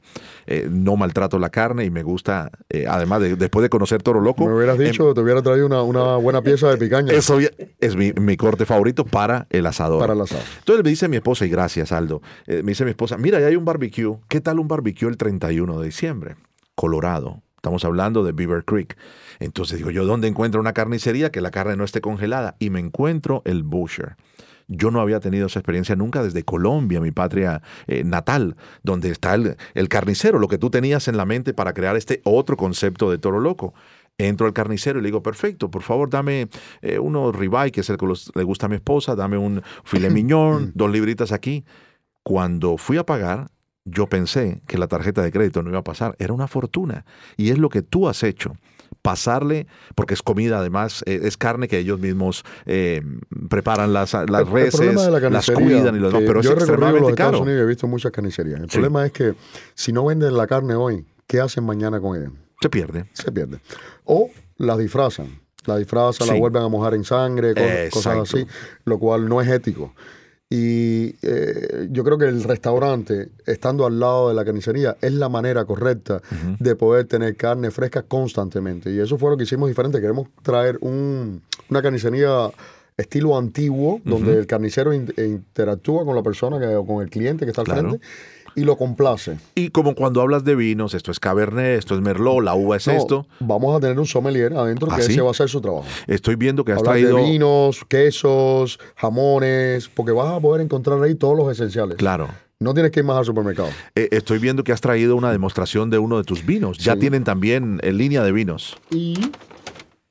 [0.47, 4.21] Eh, no maltrato la carne y me gusta, eh, además, de, después de conocer Toro
[4.21, 4.47] Loco.
[4.47, 7.13] Me hubieras dicho, te hubiera traído una, una buena pieza de picaña.
[7.13, 7.39] Eso
[7.81, 10.01] es mi, mi, corte favorito para el asador.
[10.01, 10.43] Para el asado.
[10.59, 13.47] Entonces me dice mi esposa, y gracias Aldo, eh, me dice mi esposa, mira, ya
[13.47, 14.19] hay un barbecue.
[14.29, 16.37] ¿Qué tal un barbecue el 31 de diciembre?
[16.75, 17.43] Colorado.
[17.57, 18.95] Estamos hablando de Beaver Creek.
[19.41, 22.57] Entonces digo, ¿yo dónde encuentro una carnicería que la carne no esté congelada?
[22.59, 24.17] Y me encuentro el Busher.
[24.69, 29.35] Yo no había tenido esa experiencia nunca desde Colombia, mi patria eh, natal, donde está
[29.35, 33.11] el, el, carnicero, lo que tú tenías en la mente para crear este otro concepto
[33.11, 33.75] de toro loco.
[34.17, 36.49] Entro al carnicero y le digo, perfecto, por favor dame
[36.83, 39.61] eh, unos ribeye, que es el que los, le gusta a mi esposa, dame un
[39.85, 41.65] filet mignon, dos libritas aquí.
[42.23, 43.49] Cuando fui a pagar,
[43.85, 46.17] yo pensé que la tarjeta de crédito no iba a pasar.
[46.19, 47.05] Era una fortuna.
[47.37, 48.55] Y es lo que tú has hecho
[49.03, 53.03] pasarle, porque es comida además, eh, es carne que ellos mismos eh,
[53.51, 57.41] preparan las, las reses, las cuidan y lo demás, pero es extremadamente los caro.
[57.41, 58.61] Unidos he visto muchas carnicerías.
[58.61, 58.77] El sí.
[58.79, 59.35] problema es que
[59.75, 62.31] si no venden la carne hoy, ¿qué hacen mañana con ella?
[62.61, 63.05] Se pierde.
[63.13, 63.61] Se pierde.
[64.05, 65.39] O la disfrazan.
[65.67, 66.33] La disfrazan, sí.
[66.33, 68.47] la vuelven a mojar en sangre, cosas, cosas así,
[68.85, 69.95] lo cual no es ético.
[70.57, 75.29] Y eh, yo creo que el restaurante, estando al lado de la carnicería, es la
[75.29, 76.57] manera correcta uh -huh.
[76.61, 78.93] de poder tener carne fresca constantemente.
[78.93, 80.01] Y eso fue lo que hicimos diferente.
[80.01, 82.51] Queremos traer un, una carnicería
[82.97, 84.39] estilo antiguo, donde uh -huh.
[84.39, 87.67] el carnicero in, interactúa con la persona que, o con el cliente que está al
[87.67, 87.89] Claro.
[87.89, 88.07] frente
[88.55, 89.39] y lo complace.
[89.55, 92.87] Y como cuando hablas de vinos, esto es Cabernet, esto es Merlot, la uva es
[92.87, 93.27] No, esto.
[93.41, 95.13] Vamos a tener un sommelier adentro ¿Ah, que sí?
[95.13, 95.85] ese va a hacer su trabajo.
[96.07, 97.17] Estoy viendo que has traído...
[97.17, 101.97] de vinos, quesos, jamones, porque vas a poder encontrar ahí todos los esenciales.
[101.97, 102.29] Claro.
[102.61, 103.69] No tienes que ir más al supermercado.
[103.95, 106.79] Eh, estoy viendo que has traído una demostración de uno de tus vinos.
[106.79, 108.77] Ya tienen también en línea de vinos.
[108.91, 109.15] Y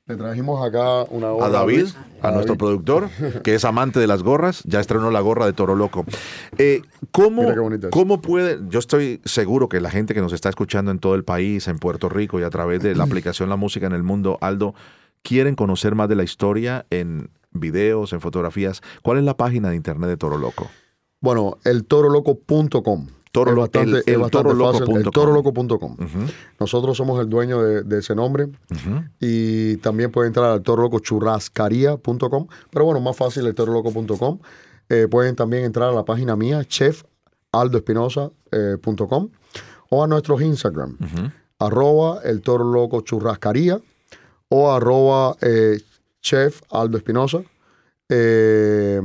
[0.05, 1.87] le trajimos acá una A hora David,
[2.21, 2.57] a nuestro David.
[2.57, 3.09] productor,
[3.41, 6.05] que es amante de las gorras, ya estrenó la gorra de Toro Loco.
[6.57, 7.91] Eh, ¿cómo, Mira qué bonita es.
[7.91, 8.59] ¿Cómo puede?
[8.67, 11.79] Yo estoy seguro que la gente que nos está escuchando en todo el país, en
[11.79, 14.75] Puerto Rico y a través de la aplicación La Música en el Mundo, Aldo,
[15.21, 18.81] quieren conocer más de la historia en videos, en fotografías.
[19.03, 20.69] ¿Cuál es la página de internet de Toro Loco?
[21.21, 23.07] Bueno, el toroloco.com.
[23.34, 24.22] Toro es bastante, el-
[25.12, 25.91] toroloco.com.
[25.93, 28.48] Ujú, Nosotros somos el dueño de, de ese nombre
[29.19, 32.48] y también puede entrar al torolocochurrascaría.com.
[32.69, 34.39] Pero bueno, más fácil el toroloco.com.
[34.89, 39.30] Eh, pueden también entrar a la página mía, chefaldoespinosa.com
[39.89, 40.98] o a nuestros Instagram,
[41.60, 43.80] arroba el toro loco churrascaría
[44.50, 45.80] o arroba eh,
[46.22, 47.41] chef Aldo Espinosa.
[48.10, 49.02] eh,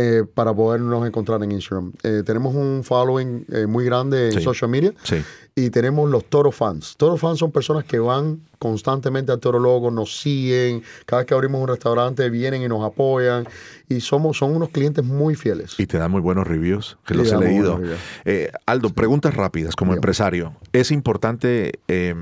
[0.00, 1.92] eh, para podernos encontrar en Instagram.
[2.04, 5.16] Eh, tenemos un following eh, muy grande en social media Sí.
[5.56, 6.94] y tenemos los Toro Fans.
[6.96, 11.34] Toro Fans son personas que van constantemente al Toro Loco, nos siguen, cada vez que
[11.34, 13.44] abrimos un restaurante vienen y nos apoyan
[13.88, 15.74] y somos, son unos clientes muy fieles.
[15.78, 17.80] Y te dan muy buenos reviews, que los he leído.
[18.24, 20.54] Eh, Aldo, preguntas rápidas como empresario.
[20.72, 22.14] ¿Es importante eh,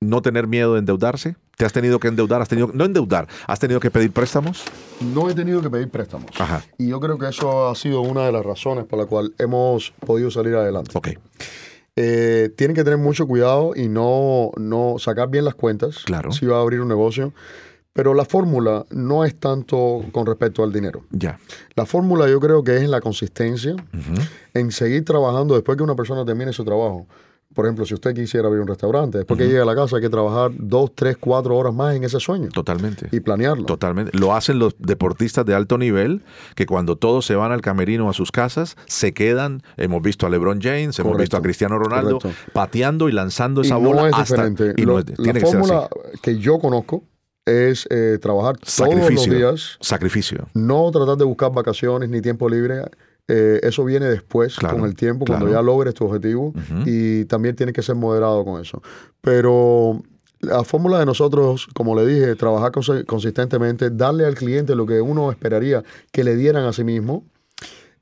[0.00, 1.36] no tener miedo de endeudarse?
[1.56, 2.40] ¿Te has tenido que endeudar?
[2.42, 4.62] ¿Has tenido, no endeudar, ¿has tenido que pedir préstamos?
[5.00, 6.30] No he tenido que pedir préstamos.
[6.38, 6.64] Ajá.
[6.78, 9.92] Y yo creo que eso ha sido una de las razones por la cual hemos
[10.04, 10.90] podido salir adelante.
[10.94, 11.08] Ok,
[11.96, 16.32] Eh, tienen que tener mucho cuidado y no, no sacar bien las cuentas Claro.
[16.32, 17.32] si va a abrir un negocio.
[17.92, 21.04] Pero la fórmula no es tanto con respecto al dinero.
[21.12, 21.38] ya.
[21.76, 23.76] La fórmula yo creo que es en la consistencia,
[24.54, 27.06] en seguir trabajando después que una persona termine su trabajo.
[27.54, 30.02] Por ejemplo, si usted quisiera abrir un restaurante, después que llegue a la casa hay
[30.02, 33.08] que trabajar dos, tres, cuatro horas más en ese sueño Totalmente.
[33.12, 33.64] y planearlo.
[33.64, 34.10] Totalmente.
[34.18, 36.22] Lo hacen los deportistas de alto nivel,
[36.56, 39.62] que cuando todos se van al camerino a sus casas, se quedan.
[39.76, 42.42] Hemos visto a LeBron James, hemos visto a Cristiano Ronaldo Correcto.
[42.52, 44.46] pateando y lanzando Y esa no bola es hasta.
[44.48, 44.82] diferente.
[44.82, 45.68] Y no Lo- es- tiene la que ser así.
[45.68, 45.88] fórmula
[46.22, 47.04] que yo conozco
[47.46, 50.48] es eh, trabajar todos los días, Sacrificio.
[50.54, 52.82] no tratar de buscar vacaciones ni tiempo libre.
[53.28, 56.52] Eh, eso viene después, Claro, con el tiempo, cuando ya logres tu objetivo.
[56.84, 58.82] Y también tienes que ser moderado con eso.
[59.22, 60.02] Pero
[60.40, 65.00] la fórmula de nosotros, como le dije, trabajar consi- consistentemente, darle al cliente lo que
[65.00, 65.82] uno esperaría
[66.12, 67.24] que le dieran a sí mismo.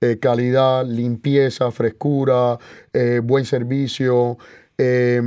[0.00, 2.58] eh, calidad, limpieza, frescura,
[2.92, 4.36] eh, buen servicio
[4.76, 5.22] eh,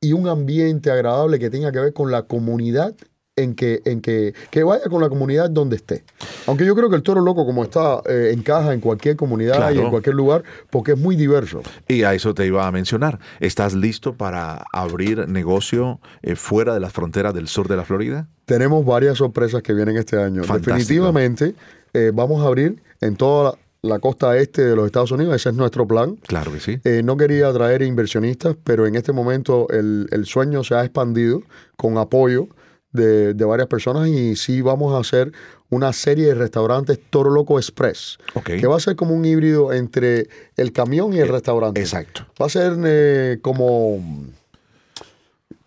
[0.00, 2.94] y un ambiente agradable que tenga que ver con la comunidad
[3.36, 6.04] en que, en que, que vaya con la comunidad donde esté.
[6.46, 9.78] Aunque yo creo que el toro loco como está eh, encaja en cualquier comunidad y
[9.78, 11.60] en cualquier lugar porque es muy diverso.
[11.86, 13.18] Y a eso te iba a mencionar.
[13.40, 18.26] ¿Estás listo para abrir negocio eh, fuera de las fronteras del sur de la Florida?
[18.46, 20.42] Tenemos varias sorpresas que vienen este año.
[20.42, 20.76] Fantástico.
[20.76, 21.54] Definitivamente
[21.92, 25.34] eh, vamos a abrir en toda la, la costa este de los Estados Unidos.
[25.36, 26.16] Ese es nuestro plan.
[26.26, 26.78] Claro que sí.
[26.84, 31.42] Eh, no quería traer inversionistas, pero en este momento el, el sueño se ha expandido
[31.76, 32.48] con apoyo
[32.96, 35.32] de, de varias personas y sí vamos a hacer
[35.70, 40.28] una serie de restaurantes Toro Loco Express, que va a ser como un híbrido entre
[40.56, 41.80] el camión y el restaurante.
[41.80, 42.24] Exacto.
[42.40, 44.00] Va a ser eh, como,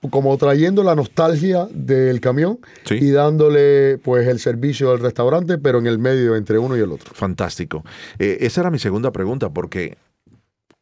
[0.09, 2.95] como trayendo la nostalgia del camión Sí.
[2.95, 6.91] y dándole pues el servicio del restaurante, pero en el medio entre uno y el
[6.91, 7.11] otro.
[7.13, 7.83] Fantástico.
[8.19, 9.97] Eh, esa era mi segunda pregunta, porque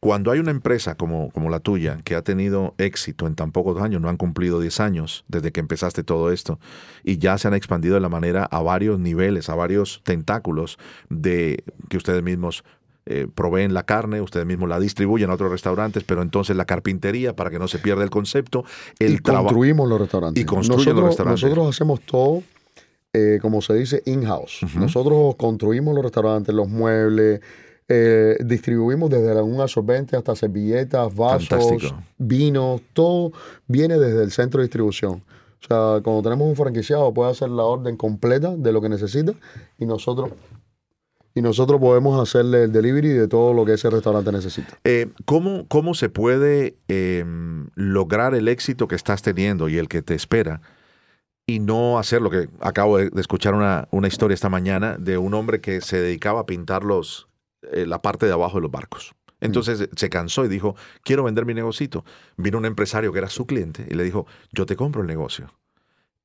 [0.00, 3.82] cuando hay una empresa como, como la tuya que ha tenido éxito en tan pocos
[3.82, 6.60] años, no han cumplido 10 años desde que empezaste todo esto,
[7.02, 11.64] y ya se han expandido de la manera a varios niveles, a varios tentáculos de
[11.88, 12.64] que ustedes mismos
[13.06, 17.34] eh, proveen la carne, ustedes mismos la distribuyen a otros restaurantes, pero entonces la carpintería,
[17.34, 18.64] para que no se pierda el concepto,
[18.98, 20.40] el y construimos los restaurantes.
[20.40, 21.42] Y construyen los nosotros, restaurantes.
[21.42, 22.42] Nosotros hacemos todo,
[23.14, 24.60] eh, como se dice, in-house.
[24.76, 27.40] Nosotros construimos los restaurantes, los muebles,
[27.88, 32.02] eh, distribuimos desde un absorbente hasta servilletas, vasos, Fantástico.
[32.18, 33.32] vinos, todo
[33.66, 35.22] viene desde el centro de distribución.
[35.60, 39.32] O sea, cuando tenemos un franquiciado puede hacer la orden completa de lo que necesita
[39.78, 40.30] y nosotros
[41.34, 44.76] y nosotros podemos hacerle el delivery de todo lo que ese restaurante necesita.
[44.82, 47.24] Eh, ¿cómo, ¿Cómo se puede eh,
[47.76, 50.60] lograr el éxito que estás teniendo y el que te espera
[51.46, 55.16] y no hacer lo que acabo de, de escuchar una, una historia esta mañana de
[55.16, 57.28] un hombre que se dedicaba a pintar los,
[57.72, 59.14] eh, la parte de abajo de los barcos?
[59.40, 62.04] Entonces eh, se cansó y dijo, quiero vender mi negocito.
[62.36, 65.52] Vino un empresario que era su cliente y le dijo, yo te compro el negocio.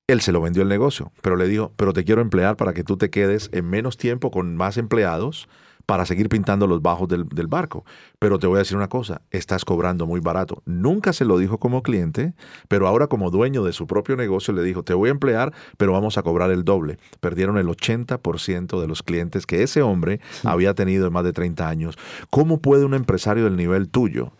[0.07, 2.83] Él se lo vendió el negocio, pero le dijo, pero te quiero emplear para que
[2.83, 5.47] tú te quedes en menos tiempo con más empleados
[5.85, 7.85] para seguir pintando los bajos del, del barco.
[8.19, 10.61] Pero te voy a decir una cosa, estás cobrando muy barato.
[10.65, 12.33] Nunca se lo dijo como cliente,
[12.67, 15.91] pero ahora como dueño de su propio negocio le dijo, te voy a emplear, pero
[15.91, 16.97] vamos a cobrar el doble.
[17.19, 21.67] Perdieron el 80% de los clientes que ese hombre había tenido en más de 30
[21.67, 21.97] años.
[22.29, 24.33] ¿Cómo puede un empresario del nivel tuyo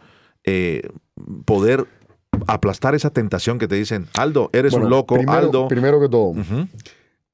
[0.46, 0.90] eh,
[1.46, 1.88] poder
[2.48, 5.68] aplastar esa tentación que te dicen, Aldo, eres Bueno, un loco, primero, Aldo?
[5.68, 6.34] Primero que todo.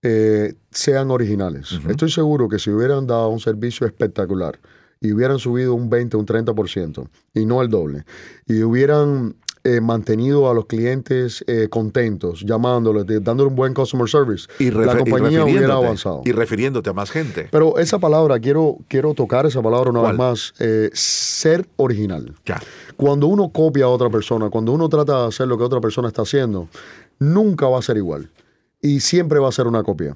[0.01, 1.79] Eh, sean originales.
[1.87, 4.59] Estoy seguro que si hubieran dado un servicio espectacular
[5.01, 8.03] y hubieran subido un 20, un 30% y no el doble,
[8.47, 9.35] y hubieran
[9.65, 14.71] eh, mantenido a los clientes eh, contentos, llamándoles, de- dándole un buen customer service, Y,
[14.71, 16.21] la refe- y compañía hubiera avanzado.
[16.23, 17.49] y refiriéndote a más gente.
[17.51, 20.11] Pero esa palabra, quiero, quiero tocar esa palabra una ¿Cuál?
[20.13, 22.33] vez más, eh, ser original.
[22.45, 22.61] Ya.
[22.95, 26.07] Cuando uno copia a otra persona, cuando uno trata de hacer lo que otra persona
[26.07, 26.69] está haciendo,
[27.19, 28.29] nunca va a ser igual.
[28.81, 30.15] Y siempre va a ser una copia.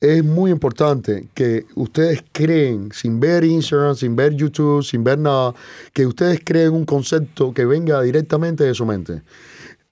[0.00, 5.54] Es muy importante que ustedes creen, sin ver Instagram, sin ver YouTube, sin ver nada,
[5.92, 9.22] que ustedes creen un concepto que venga directamente de su mente.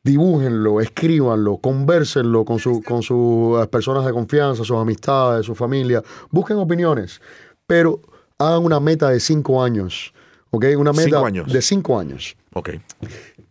[0.03, 6.03] Dibújenlo, escríbanlo, convérsenlo con, su- con sus personas de confianza, sus amistades, su familia.
[6.31, 7.21] Busquen opiniones,
[7.66, 8.01] pero
[8.38, 10.14] hagan una meta de cinco años.
[10.51, 10.64] ¿ok?
[10.79, 11.53] Una meta Cinco años.
[11.53, 12.37] de cinco años.
[12.55, 12.71] Ok.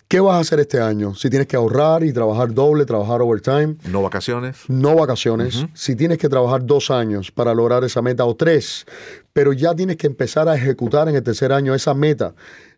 [0.08, 1.14] ¿Qué vas a hacer este año?
[1.16, 4.58] Si tienes que ahorrar y trabajar doble, trabajar overtime, No vacaciones.
[4.70, 5.66] no vacaciones.
[5.74, 8.86] Si tienes que trabajar dos años para lograr esa meta o tres,
[9.34, 12.34] pero ya tienes que empezar a ejecutar en el tercer año esa meta,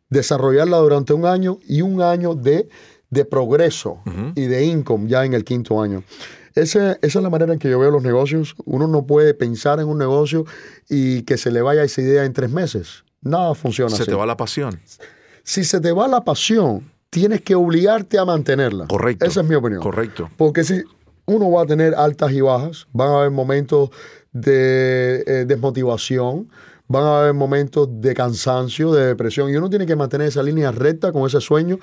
[0.10, 2.68] desarrollarla durante un año y un año de,
[3.12, 4.00] de progreso
[4.36, 6.04] y de income ya en el quinto año.
[6.56, 8.56] Ese- esa es la manera en que yo veo los negocios.
[8.66, 10.46] Uno no puede pensar en un negocio
[10.90, 13.04] y que se le vaya esa idea en tres meses.
[13.22, 14.10] Nada funciona Se así.
[14.12, 14.80] te va la pasión.
[15.44, 18.88] Si se te va la pasión, tienes que obligarte a mantenerla.
[18.88, 19.26] Correcto.
[19.26, 19.82] Esa es mi opinión.
[19.82, 20.30] Correcto.
[20.38, 20.84] Porque si
[21.26, 23.90] uno va a tener altas y bajas, van a haber momentos
[24.32, 26.50] de eh, desmotivación,
[26.88, 30.72] van a haber momentos de cansancio, de depresión, y uno tiene que mantener esa línea
[30.72, 31.78] recta con ese sueño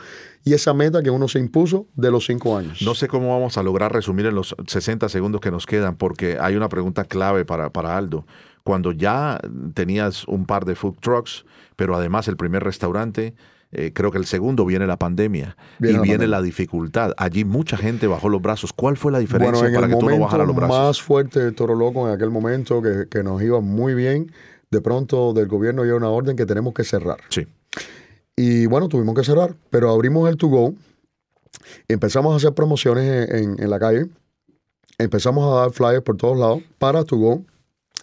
[0.44, 2.82] y esa meta que uno se impuso de los cinco años.
[2.82, 6.38] No sé cómo vamos a lograr resumir en los 60 segundos que nos quedan, porque
[6.40, 8.26] hay una pregunta clave para, para Aldo.
[8.64, 9.40] Cuando ya
[9.74, 11.44] tenías un par de food trucks,
[11.76, 13.36] pero además el primer restaurante,
[13.72, 16.36] eh, creo que el segundo viene la pandemia Viene y la viene pandemia.
[16.38, 17.12] la dificultad.
[17.16, 18.72] Allí mucha gente bajó los brazos.
[18.72, 20.78] ¿Cuál fue la diferencia Bueno, para que tú no bajaras los brazos?
[20.78, 24.30] más fuerte de Toro Loco, en aquel momento que, que nos iba muy bien,
[24.70, 27.18] de pronto del gobierno llega una orden que tenemos que cerrar.
[27.28, 27.46] Sí.
[28.36, 30.74] Y bueno, tuvimos que cerrar, pero abrimos el To Go,
[31.88, 34.06] empezamos a hacer promociones en, en- en la calle,
[34.98, 37.42] empezamos a dar flyers por todos lados para To Go,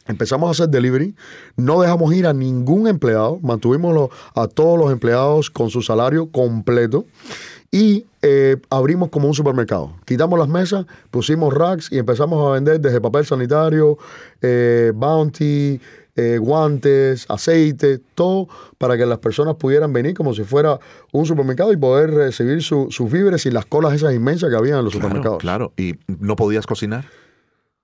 [0.07, 1.15] empezamos a hacer delivery,
[1.55, 7.05] no dejamos ir a ningún empleado, mantuvimos a todos los empleados con su salario completo
[7.71, 9.95] y eh, abrimos como un supermercado.
[10.05, 13.97] Quitamos las mesas, pusimos racks y empezamos a vender desde papel sanitario,
[14.41, 15.79] eh, bounty,
[16.15, 20.79] eh, guantes, aceite, todo para que las personas pudieran venir como si fuera
[21.11, 24.77] un supermercado y poder recibir su- sus víveres y las colas esas inmensas que había
[24.77, 25.39] en los Claro, supermercados.
[25.41, 25.73] claro.
[25.75, 27.05] ¿Y no podías cocinar?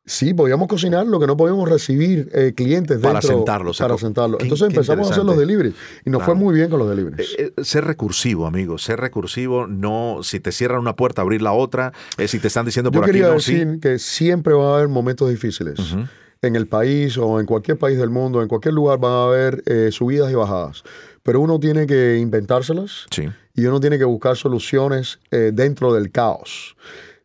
[0.09, 3.77] Sí, podíamos cocinar, lo que no podíamos recibir eh, clientes dentro, Para sentarlos.
[3.77, 4.41] Para sentarlos.
[4.41, 7.35] Entonces empezamos a hacer los deliveries y nos fue muy bien con los deliveries.
[7.37, 11.51] Eh, eh, ser recursivo, amigo, ser recursivo, no si te cierran una puerta, abrir la
[11.53, 11.93] otra,
[12.25, 13.79] si te están diciendo por Yo aquí quería no, decir sí.
[13.79, 15.79] que siempre va a haber momentos difíciles.
[16.41, 19.63] En el país o en cualquier país del mundo, en cualquier lugar van a haber
[19.91, 20.81] subidas y bajadas.
[21.21, 23.29] Pero uno tiene que inventárselas Sí.
[23.53, 26.75] y uno tiene que buscar soluciones dentro del caos.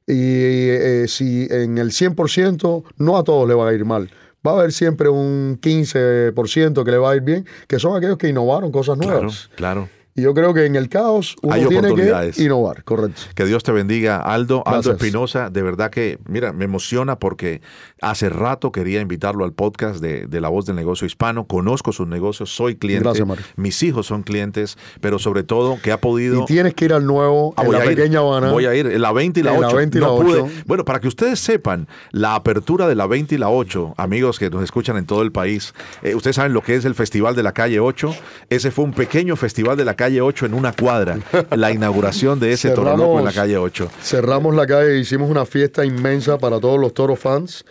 [0.07, 4.11] Y eh, si en el 100% no a todos le va a ir mal.
[4.47, 8.19] Va a haber siempre un 15% que le va a ir bien, que son aquellos
[8.19, 9.49] que innovaron cosas Claro, nuevas.
[9.57, 9.88] claro.
[10.16, 12.37] Y yo creo que en el caos uno Hay tiene oportunidades.
[12.37, 13.22] que innovar, correcto.
[13.35, 14.62] Que Dios te bendiga, Aldo.
[14.64, 14.92] Aldo.
[14.92, 17.62] Espinosa, de verdad que, mira, me emociona porque
[18.00, 21.46] hace rato quería invitarlo al podcast de, de La Voz del Negocio Hispano.
[21.48, 23.03] Conozco sus negocios, soy cliente.
[23.03, 23.44] Gracias, Mario.
[23.57, 26.42] Mis hijos son clientes, pero sobre todo que ha podido...
[26.42, 28.53] Y tienes que ir al nuevo, Ah, en voy la a ir, pequeña Habana.
[28.53, 29.68] Voy a ir en la 20 y la En 8.
[29.68, 30.40] la 20 y No la pude.
[30.42, 30.53] 8.
[30.66, 34.48] Bueno, para que ustedes sepan, la apertura de la 20 y la 8, amigos que
[34.48, 37.42] nos escuchan en todo el país, eh, ustedes saben lo que es el Festival de
[37.42, 38.14] la Calle 8.
[38.48, 41.19] Ese fue un pequeño Festival de la Calle 8 en una cuadra.
[41.57, 43.90] la inauguración de ese Toro Loco en la Calle 8.
[44.03, 47.64] Cerramos la calle, hicimos una fiesta inmensa para todos los Toro fans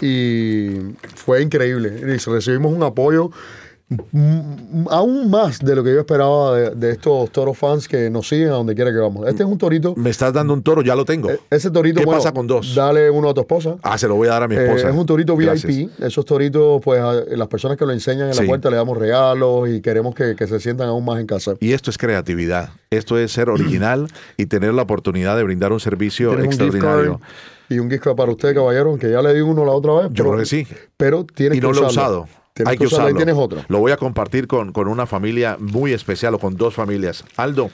[0.00, 0.70] y
[1.14, 2.00] fue increíble.
[2.00, 3.30] Y recibimos un apoyo
[4.90, 8.48] aún más de lo que yo esperaba de, de estos Toro fans que nos siguen
[8.48, 9.26] a donde quiera que vamos.
[9.28, 9.94] Este es un torito.
[9.96, 11.28] Me estás dando un toro, ya lo tengo.
[11.50, 12.74] Ese torito, ¿Qué bueno, pasa con dos?
[12.74, 13.76] Dale uno a tu esposa.
[13.82, 14.90] Ah, se lo voy a dar a mi Eh, esposa.
[14.90, 15.64] es un torito Gracias.
[15.74, 15.90] VIP.
[16.00, 18.42] Esos toritos, pues a las personas que lo enseñan en Sí.
[18.42, 21.54] la puerta le damos regalos y queremos que, que se sientan aún más en casa.
[21.60, 22.70] Y esto es creatividad.
[22.90, 27.20] Esto es ser original y tener la oportunidad de brindar un servicio un extraordinario.
[27.68, 30.02] y un gift card para usted, caballero, que ya le di uno la otra vez.
[30.10, 30.66] Yo pero, creo que sí.
[30.96, 32.20] Pero tienes y que no lo he usarlo.
[32.22, 32.39] usado.
[32.54, 33.64] Tienes Hay que usarlo tienes otro.
[33.68, 37.24] Lo voy a compartir con, con una familia muy especial o con dos familias.
[37.36, 37.70] Aldo,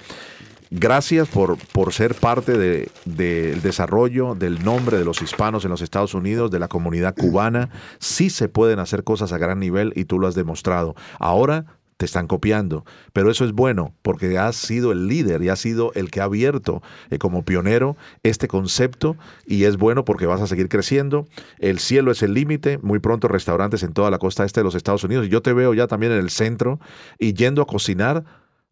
[0.70, 5.80] gracias por, por ser parte de- del desarrollo del nombre de los hispanos en los
[5.82, 7.70] Estados Unidos, de la comunidad cubana.
[7.98, 10.94] Sí se pueden hacer cosas a gran nivel y tú lo has demostrado.
[11.18, 11.64] Ahora
[11.96, 15.92] te están copiando, pero eso es bueno porque has sido el líder y has sido
[15.94, 20.46] el que ha abierto eh, como pionero este concepto y es bueno porque vas a
[20.46, 21.26] seguir creciendo.
[21.58, 24.74] El cielo es el límite, muy pronto restaurantes en toda la costa este de los
[24.74, 25.28] Estados Unidos.
[25.28, 26.80] Yo te veo ya también en el centro
[27.18, 28.24] y yendo a cocinar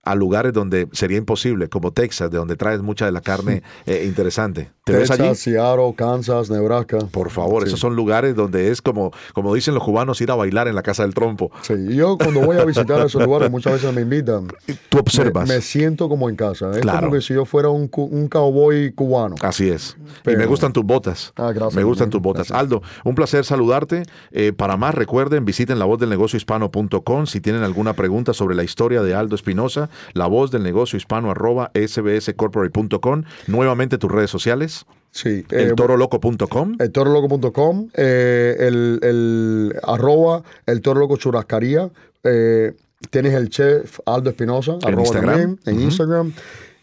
[0.05, 4.05] a lugares donde sería imposible, como Texas, de donde traes mucha de la carne eh,
[4.07, 4.71] interesante.
[4.85, 5.23] ¿Te ves allí?
[5.23, 6.99] Texas, Seattle, Kansas, Nebraska.
[7.11, 7.69] Por favor, Sí.
[7.69, 10.83] esos son lugares donde es como, como dicen los cubanos, ir a bailar en la
[10.83, 11.51] casa del trompo.
[11.63, 14.49] Sí, yo cuando voy a visitar esos lugares muchas veces me invitan.
[14.91, 15.49] Tú observas.
[15.49, 16.71] me siento como en casa.
[16.73, 17.01] Es Claro.
[17.07, 19.37] como que si yo fuera un, un cowboy cubano.
[19.41, 19.97] Así es.
[20.27, 21.33] y me gustan tus botas.
[21.37, 22.49] Ah, gracias, Me gustan tus botas.
[22.49, 22.59] Gracias.
[22.59, 24.03] Aldo, un placer saludarte.
[24.33, 27.27] Eh, para más, recuerden, visiten la voz del negocio hispano.com.
[27.27, 31.31] Si tienen alguna pregunta sobre la historia de Aldo Espinosa, la voz del negocio hispano
[31.31, 33.23] arroba sbscorporate.com.
[33.47, 35.45] Nuevamente tus redes sociales, Sí.
[35.51, 36.77] eh, eltoroloco.com.
[36.79, 41.89] el toroloco.com, eh, el, el arroba el toro loco churrascaría.
[42.25, 42.73] eh,
[43.11, 45.31] tienes el chef Aldo Espinosa, arroba Instagram.
[45.39, 45.81] también, en.
[45.81, 46.33] Instagram.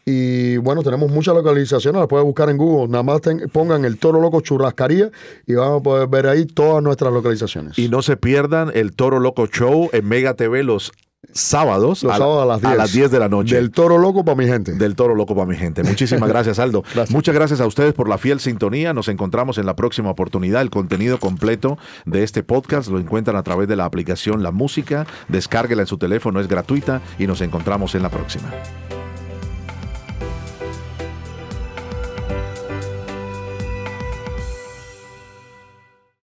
[0.06, 2.88] Y bueno, tenemos muchas localizaciones, las puedes buscar en Google.
[2.90, 5.12] Nada más ten- pongan el Toro Loco Churrascaría
[5.46, 7.78] y van a poder ver ahí todas nuestras localizaciones.
[7.78, 10.92] Y no se pierdan el Toro Loco Show en Mega TV los
[11.34, 12.74] sábados, Los a, sábados a las 10.
[12.74, 13.56] a las 10 de la noche.
[13.56, 14.74] Del Toro Loco para mi gente.
[14.74, 15.84] Del Toro Loco para mi gente.
[15.84, 16.84] Muchísimas gracias, Aldo.
[16.94, 17.12] Gracias.
[17.12, 18.94] Muchas gracias a ustedes por la fiel sintonía.
[18.94, 20.62] Nos encontramos en la próxima oportunidad.
[20.62, 25.06] El contenido completo de este podcast lo encuentran a través de la aplicación La Música.
[25.28, 28.50] Descárguela en su teléfono, es gratuita y nos encontramos en la próxima.